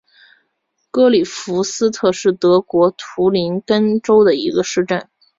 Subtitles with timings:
[0.89, 5.07] 格里夫斯特是德国图林根州的一个市镇。